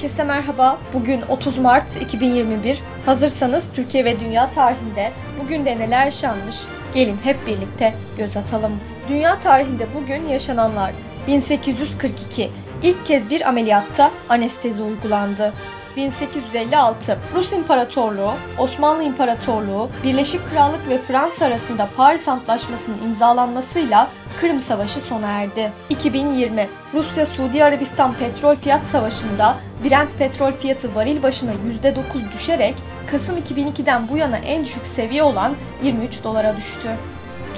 Herkese 0.00 0.24
merhaba. 0.24 0.78
Bugün 0.94 1.22
30 1.28 1.58
Mart 1.58 2.02
2021. 2.02 2.82
Hazırsanız 3.06 3.72
Türkiye 3.72 4.04
ve 4.04 4.20
dünya 4.20 4.50
tarihinde 4.50 5.12
bugün 5.42 5.66
de 5.66 5.78
neler 5.78 6.04
yaşanmış? 6.04 6.56
Gelin 6.94 7.18
hep 7.24 7.46
birlikte 7.46 7.94
göz 8.18 8.36
atalım. 8.36 8.72
Dünya 9.08 9.40
tarihinde 9.40 9.86
bugün 9.94 10.28
yaşananlar 10.28 10.92
1842 11.26 12.50
ilk 12.82 13.06
kez 13.06 13.30
bir 13.30 13.48
ameliyatta 13.48 14.10
anestezi 14.28 14.82
uygulandı. 14.82 15.52
1856 15.96 17.18
Rus 17.34 17.52
İmparatorluğu, 17.52 18.32
Osmanlı 18.58 19.02
İmparatorluğu, 19.02 19.88
Birleşik 20.04 20.50
Krallık 20.50 20.88
ve 20.88 20.98
Fransa 20.98 21.44
arasında 21.44 21.88
Paris 21.96 22.28
Antlaşması'nın 22.28 22.98
imzalanmasıyla 23.04 24.08
Kırım 24.40 24.60
Savaşı 24.60 25.00
sona 25.00 25.28
erdi. 25.28 25.72
2020 25.90 26.68
Rusya-Suudi 26.94 27.64
Arabistan 27.64 28.14
petrol 28.14 28.56
fiyat 28.56 28.84
savaşında 28.84 29.56
Brent 29.84 30.18
petrol 30.18 30.52
fiyatı 30.52 30.94
varil 30.94 31.22
başına 31.22 31.50
%9 31.84 32.32
düşerek 32.32 32.74
Kasım 33.10 33.38
2002'den 33.38 34.08
bu 34.08 34.16
yana 34.16 34.38
en 34.38 34.64
düşük 34.64 34.86
seviye 34.86 35.22
olan 35.22 35.54
23 35.82 36.24
dolara 36.24 36.56
düştü. 36.56 36.88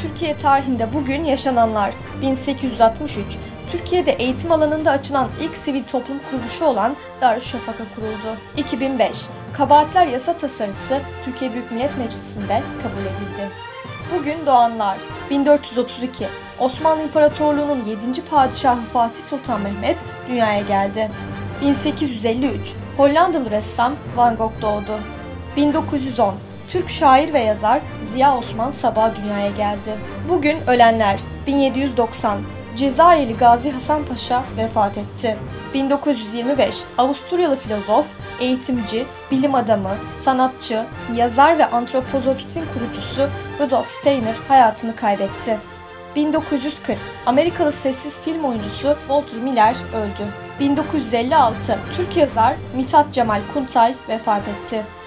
Türkiye 0.02 0.36
tarihinde 0.36 0.88
bugün 0.94 1.24
yaşananlar 1.24 1.94
1863 2.22 3.38
Türkiye'de 3.72 4.12
eğitim 4.12 4.52
alanında 4.52 4.90
açılan 4.90 5.28
ilk 5.40 5.56
sivil 5.56 5.82
toplum 5.82 6.18
kuruluşu 6.30 6.64
olan 6.64 6.96
Darüşşafaka 7.20 7.84
kuruldu. 7.94 8.38
2005 8.56 9.26
Kabahatler 9.52 10.06
Yasa 10.06 10.36
Tasarısı 10.36 11.00
Türkiye 11.24 11.52
Büyük 11.52 11.72
Millet 11.72 11.98
Meclisi'nde 11.98 12.62
kabul 12.82 13.02
edildi. 13.02 13.50
Bugün 14.14 14.46
doğanlar 14.46 14.98
1432 15.30 16.26
Osmanlı 16.60 17.02
İmparatorluğu'nun 17.02 17.84
7. 17.84 18.24
padişahı 18.30 18.80
Fatih 18.80 19.22
Sultan 19.22 19.60
Mehmet 19.60 19.96
dünyaya 20.28 20.60
geldi. 20.60 21.10
1853 21.62 22.74
Hollandalı 22.96 23.50
ressam 23.50 23.92
Van 24.16 24.36
Gogh 24.36 24.60
doğdu. 24.62 25.00
1910 25.56 26.34
Türk 26.70 26.90
şair 26.90 27.32
ve 27.32 27.40
yazar 27.40 27.80
Ziya 28.12 28.38
Osman 28.38 28.70
Sabah 28.70 29.10
dünyaya 29.16 29.50
geldi. 29.50 29.98
Bugün 30.28 30.58
ölenler 30.66 31.20
1790 31.46 32.38
Cezayirli 32.76 33.36
Gazi 33.36 33.70
Hasan 33.70 34.04
Paşa 34.04 34.44
vefat 34.56 34.98
etti. 34.98 35.36
1925 35.74 36.82
Avusturyalı 36.98 37.56
filozof, 37.56 38.06
eğitimci, 38.40 39.06
bilim 39.30 39.54
adamı, 39.54 39.90
sanatçı, 40.24 40.84
yazar 41.16 41.58
ve 41.58 41.66
antropozofitin 41.66 42.64
kurucusu 42.74 43.28
Rudolf 43.60 43.86
Steiner 43.86 44.36
hayatını 44.48 44.96
kaybetti. 44.96 45.58
1940 46.16 46.98
Amerikalı 47.26 47.72
sessiz 47.72 48.20
film 48.20 48.44
oyuncusu 48.44 48.96
Walter 49.08 49.38
Miller 49.42 49.76
öldü. 49.94 50.28
1956 50.60 51.78
Türk 51.96 52.16
yazar 52.16 52.54
Mithat 52.76 53.12
Cemal 53.12 53.40
Kuntay 53.54 53.94
vefat 54.08 54.42
etti. 54.48 54.82